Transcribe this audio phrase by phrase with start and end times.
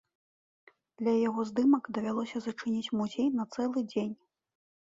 [1.01, 4.13] Для яго здымак давялося зачыніць музей на цэлы дзень.